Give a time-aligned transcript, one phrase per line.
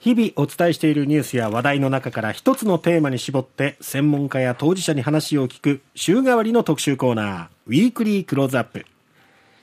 [0.00, 8.86] 日々お伝えしているニュースや話題の中から一つのテーマに絞って専門家や当事者に話を聞く週替わりの特集コーナーウィークリークローズアップ。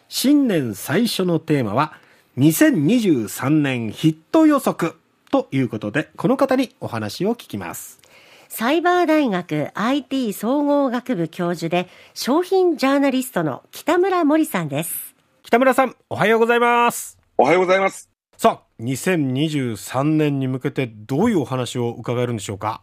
[0.09, 1.93] 新年最初のテーマは
[2.37, 4.93] 2023年ヒット予測。
[5.31, 7.99] ということでこの方にお話を聞きます。
[8.47, 15.15] サイバー大学 IT 総合学部教授で商品ジャーナリストの北村森さんです。
[15.41, 17.17] 北村さんおはようございます。
[17.39, 18.11] おはようございます。
[18.37, 22.81] さあ2023年に向けてどういうお話を伺えるんでしょうか？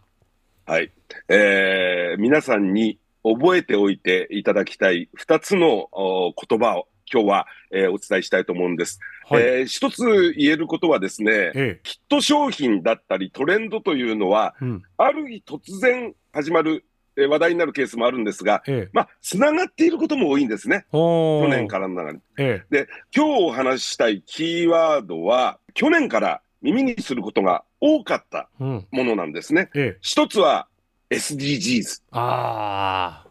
[0.65, 0.91] はい、
[1.29, 8.99] えー、皆さんに覚えておいていただきたい2つの言葉を今日は、えー、お伝えしたいと思うんです。
[9.29, 20.85] はい、えー、一つ言えることはですね、ええ、ヒット商品だったりトレンドというのは、うん、ある日突然始まるえ話題になるケースもあるんですが、ええ、まあ、つながっていることも多いんですね。
[20.91, 22.85] 去年からの中に、ええ。
[22.85, 29.69] で、今日お話ししたいキーワードは、去年から耳にすることが多かったものなんですね。
[29.73, 30.67] うんええ、一つは
[31.09, 32.01] SDGs。
[32.11, 33.25] あ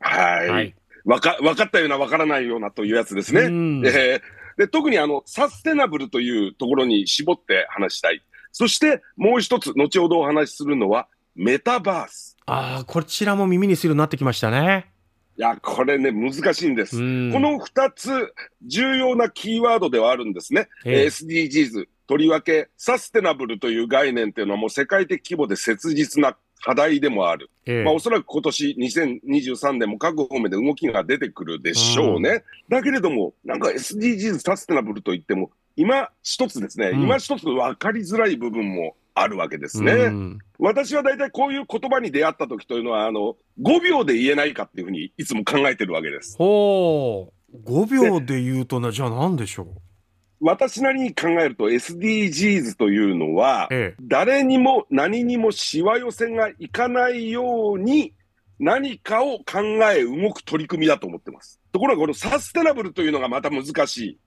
[0.00, 0.08] あ。
[0.08, 0.48] はい。
[0.48, 3.40] はいわか、分かったような分からないようなというやつですね。
[3.40, 4.20] えー、
[4.56, 8.22] で特にあの、サステナブルというところに絞って話したい。
[8.52, 12.31] そしてもう一つ、後ほどお話しするのは、メタバース。
[12.46, 14.92] ああ、こちらも耳にするようになってきましたね。
[15.38, 16.96] いや、これね、難しいんです。
[16.96, 18.34] この二つ、
[18.66, 20.68] 重要なキーワードではあるんですね。
[20.84, 27.50] えー、SDGs、とりわけ、サステナブルという概念っていうのはもう世界的規模で切実な課題でもある。
[27.64, 32.30] ええ、まあ、おそらく今年2023年も各方面で動きが出てくるでしょうね。
[32.30, 39.92] うん、だけれども、なんか SDGs サステナブルといっても、今一つですね、うん、今一つ分かりづらい部分もあるわけですね。
[39.92, 46.36] うん、私は大体こういう言葉に出会った時というのは、あの、5秒で言えないかっていうふうにいつも考えてるわけです。
[46.38, 47.56] ほう。
[47.70, 49.66] 5秒で言うとな、じゃあ何でしょう？
[50.44, 58.12] 私なりに考えると SDGs というのは、ええ、誰にも何にもしわ寄せがいかないように
[58.58, 59.60] 何かを考
[59.94, 61.60] え動く取り組みだと思ってます。
[61.70, 64.18] ところがこのサステナブルというのがまた難しい。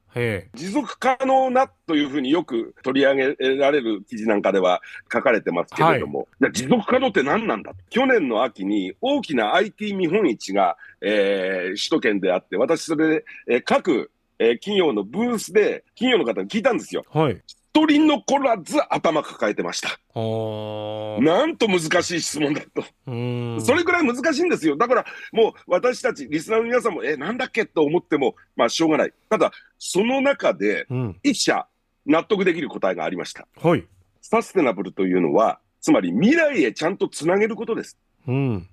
[0.53, 4.81] 持続可能なというふうによく取り上げられる記事なんかでは
[5.12, 17.03] 書かれてますけれども、はい、持続可能って何なんだ去年の秋に大きな IT 見本市が、えー、首都圏であって、私それで、えー、各えー、企業のブースで、企業の方に聞いたんですよ。
[17.09, 17.42] はい。
[17.75, 19.90] 一人残らず頭抱えてました。
[20.16, 22.84] なんと難しい質問だと。
[23.06, 24.78] それぐらい難しいんですよ。
[24.78, 29.14] だからもう私たち、リスナーの皆さんも、え、なんだっけと思っても、まあしょうがない。
[29.30, 30.88] ただ、その中で、
[31.22, 31.68] 一社
[32.06, 33.46] 納得できる答えがありました。
[33.62, 33.85] はい。
[34.22, 37.97] サステナブルというのは、つまり未来へちゃんとつなげることです。
[38.25, 38.69] うん。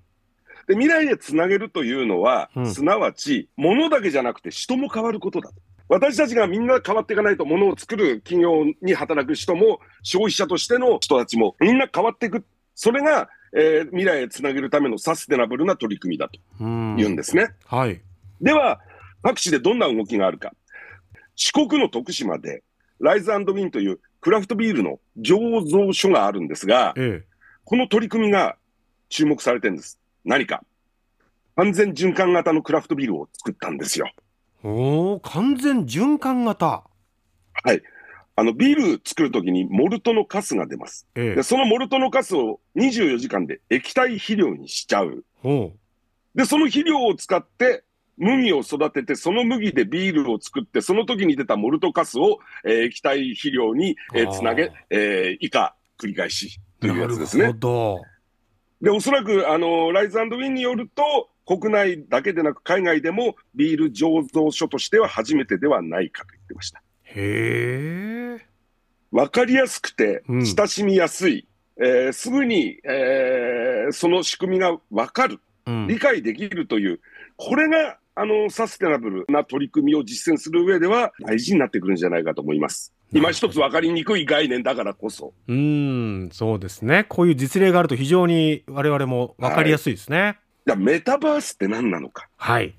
[0.68, 5.56] で未来へつなげるというのは、うん、すなわち、物だけじゃなくて人も変わることだと。
[5.92, 12.46] 私たちがみんな変わっていかないと、物を作る企業に働く人も、消費者としての人たちも、みんな変わっていく。
[12.74, 17.48] それが、えー、未来へつなげるためのサステナブルな取り組みだというんですね。
[17.66, 18.00] はい。
[18.40, 18.80] では、
[19.22, 20.54] 各地でどんな動きがあるか。
[21.34, 22.62] 四国の徳島で、
[22.98, 27.26] ライズウィンというクラフトビールの醸造所があるんですが、ええ、
[27.64, 28.56] この取り組みが
[29.10, 30.00] 注目されてるんです。
[30.24, 30.64] 何か
[31.56, 34.10] 完全循環型のクラフトビールを作ったんですよ。
[34.64, 36.84] お完全循環型
[37.64, 37.82] はい。
[38.34, 41.42] あの、ビール作るときにモルトのカスが出ます、ええ、で。
[41.42, 45.24] そのモルトのカスを24時間で液体肥料にしちゃう。
[46.34, 47.84] で、その肥料を使って
[48.16, 57.42] 麦を育てて、その麦でビールを作って、その時に出たモルトカスを、えー、液体肥料に、えー、つなげ、えー、以下繰り返しというやつですね。
[57.42, 58.02] なるほど。
[58.80, 66.82] で、おそらく、あの、ライズウィンによると、国内だけでなく海外でもビール醸造所としては初めてではないかと言ってました。
[67.04, 68.46] へえ。
[69.10, 77.00] わかりやすくて、親しみやすい、うん、えー、すぐに、えー、その仕組みがわかる、うん、理解できるという、
[77.36, 82.92] これがあのサステナブルな取り組みを実践する上では大事になってくるんじゃないかと思います。
[83.12, 85.34] 今一つ分かりにくい概念だからこそ。
[85.46, 87.04] うん、そうですね。
[87.08, 90.20] こういう実例があると非常に我々も分かりやすいですね。
[90.20, 90.36] はい、
[90.66, 92.28] じゃメタバースって何なのか？
[92.36, 92.74] はい。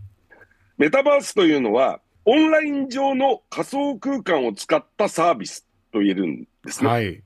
[0.78, 6.90] メタバースというのは、オンライン上の仮想空間を使ったサービスと言えるんですね。
[6.90, 7.22] はい。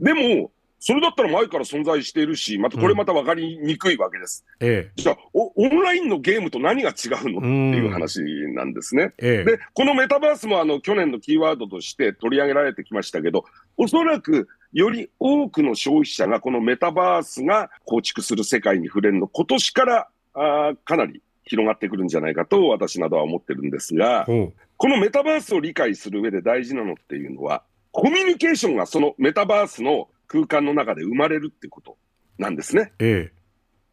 [0.00, 0.50] でも、
[0.80, 4.44] それだったら前から存在しているし、またこれまた分かりにくいわけです。
[4.60, 7.40] うん、ええ、じゃあオンラインのゲームと何が違うのっ
[7.72, 8.20] ていう話
[8.54, 9.14] なんですね。
[9.16, 13.46] ええ、で、このメタバースもあの去年のキーワードとして取り上げられてきましたけど、
[13.78, 27.62] おそらくより多くの消費者がこのメタバースが構築する世界に触れるの、今年からあかなり広がってくるんじゃないかと私などは思ってるんですが、うん、このメタバースを理解する上で大事なのっていうのは、
[27.92, 31.96] コミュニケーションがそのメタバースの空間の中で生まれるってこと
[32.38, 32.92] なんですね。
[32.98, 33.44] ええ。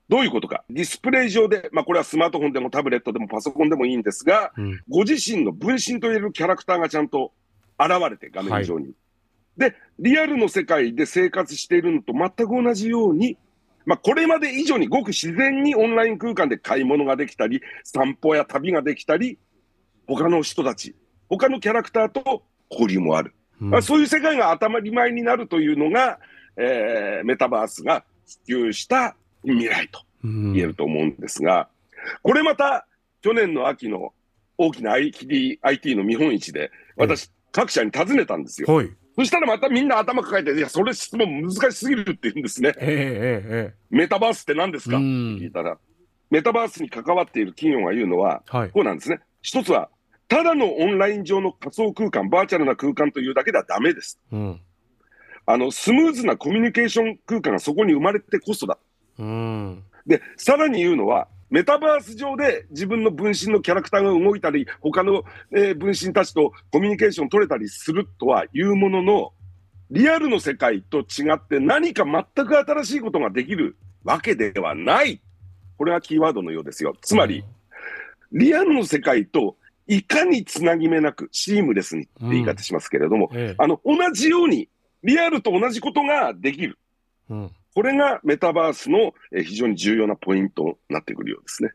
[0.10, 0.64] どういうことか。
[0.70, 7.32] ディスプレイ上で、まあこれはスマートフォンでもタブレットでもパソコンでもいいんですが、うん、ご自身の分身といえるキャラクターがちゃんと
[7.80, 8.86] 現れて、画面上に。
[8.86, 8.96] はい、
[9.58, 13.38] で、リアルの世界で生活しているのと全く同じように、
[13.86, 19.38] まあこれまで以上にごく自然にオンライン空間で買い物ができたり、散歩や旅ができたり、
[20.08, 20.96] 他の人たち、
[21.30, 23.34] 他のキャラクターと交流もある。
[23.62, 26.20] うん、そういう世界が当たり前になるというのが、
[26.58, 28.04] えー、メタバースが
[28.48, 31.70] 普及した未来と言えると思うんですが、
[32.24, 32.88] これまた
[33.22, 34.14] 去年の秋の
[34.58, 38.74] 大きな IT, IT の見本市で、私、各社に尋ねたんですよ。
[38.74, 42.74] はい、そしたらまたみんな頭抱えて、いや、それ質問難しすぎるって言うんですね。
[42.78, 44.98] えメタバースって何ですか？
[44.98, 45.78] って聞いたら、
[46.30, 49.20] メタバースに関わっている企業が言うのは、はい、こうなんですね。
[49.42, 49.90] 一つは、
[50.30, 54.18] ただのオンライン上の仮想空間、バーチャルな空間というだけではダメです。
[54.32, 54.62] うん、
[55.46, 58.78] あの、スムーズなコミュニケーション空間がそこに生まれてこそだ。
[59.20, 69.34] うん、で、さらに言うのは、メタバース上で自分の分身のキャラクターが動いたり、他の、えー、分身たちとコミュニケーション取れたりするとはいうものの、
[69.92, 73.76] リアルの世界と違って何か全く新しいことができる
[74.06, 75.22] わけではない。
[75.78, 76.96] これがキーワードのようですよ。
[77.02, 77.44] つまり、
[78.32, 79.58] リアルの世界と
[79.88, 84.70] いかにつなぎ目なく、シームレスにって言い方しますけれども、うんええ、あの、同じように、
[85.04, 86.78] リアルと同じことができる。
[87.30, 91.72] うん、これがメタバースの非常に重要なポイントになってくるようですね。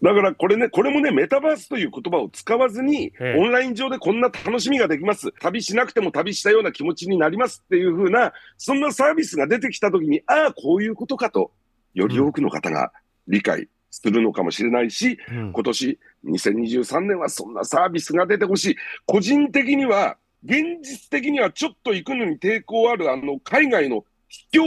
[0.00, 5.32] だからこれね、これもね、メタバースという言葉を使わずに、オンライン上でこんな楽しみができます。
[5.40, 11.50] 旅しなくても旅したような気持ちになりますっていうふうな、そんなサービスが出てきたときに、ああ、こういうことかと、
[11.94, 12.92] より多くの方が
[13.26, 18.76] 理解するのかもしれないし、うん、今年2023年はそんなサービスが出てほしい。
[19.06, 20.16] 個人的には、
[20.48, 24.62] 現実的にはちょっと行くのに抵抗ある、あの、海外の秘境、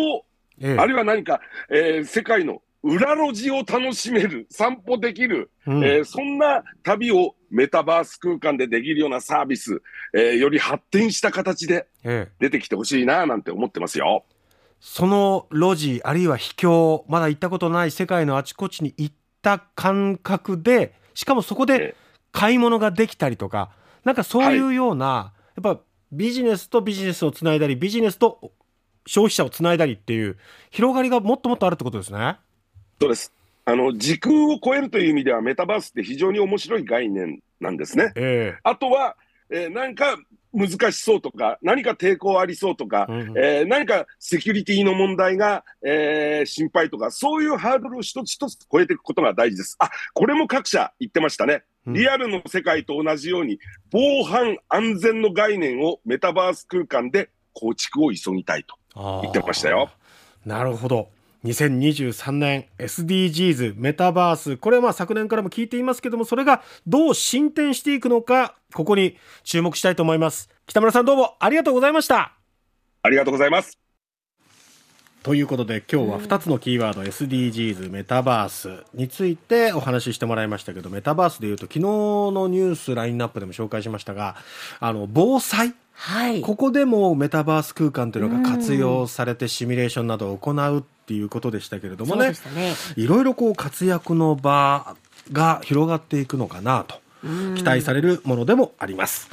[0.60, 1.42] ええ、あるいは何か、
[1.72, 9.82] えー、世界の裏路地を楽しめる、散歩できる、うん、えー、そんな旅をメタバース空間でできるようなサービス、
[10.14, 11.88] えー、より発展した形で
[12.40, 14.24] 出てきてほしいな、なんて思ってますよ。
[14.80, 21.96] その路地、あるいは秘境、まだ行ったことない世界のあちこちに行った感覚で、しかもそこで
[22.32, 23.70] 買い物ができたりとか、
[24.04, 25.82] なんかそういうような、はい、やっぱ
[26.12, 28.52] ビジネスとビジネスをつないだり、ビジネスと
[29.06, 30.38] 消費者をつないだりっていう、
[30.70, 32.38] 広がりがもっともっとあるってことですね。
[33.00, 33.34] そうです。
[33.66, 38.12] あの、時空を超えるという意味では、メタバースって非常に面白い概念なんですね。
[38.16, 39.16] えー、あとは、
[39.50, 40.18] えー、なんか
[40.54, 49.76] 難しそうとか、何か抵抗ありそうとか、うん、えー、何かセキュリティの問題が、えー、心配とか、そういうハードルを一つ一つ超えていくことが大事です。
[49.80, 51.64] あ、これも各社言ってましたね。
[51.88, 53.60] リアルの世界と同じように、
[53.92, 58.76] 防犯安全の概念をメタバース空間で構築を急ぎたいと。
[59.22, 59.90] 言ってましたよ。
[60.46, 61.10] なるほど。
[61.44, 64.58] 2023年 SDGs メタバース。
[64.58, 70.50] これはまあ昨年からも聞いていますけどもそれがどう進展していくのかここに注目したいと思います。
[70.68, 72.34] 北村さんどうもありがとうございました。
[73.04, 73.80] ありがとうございます
[75.24, 84.36] ということで今日は2つのキーワード、SDGs メタバースについてお話ししてもらいましたけどメタバースでいうと昨日のニュースラインナップでも紹介しましたが
[84.80, 85.76] あの防災？
[85.94, 92.36] はい、ここでもメタバース空間というのが活用されてシミュレーションなどを行うっていうことでしたけれどもね、ね、
[92.96, 94.96] いろいろこう活躍の場
[95.32, 97.00] が広がっていくのかなと
[97.56, 99.30] 期待されるものでもあります。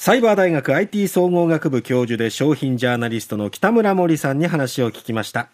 [0.00, 5.46] サイバー大学 IT 総合学部教授で商品ジャーナリストの北村森さんに話を聞きました。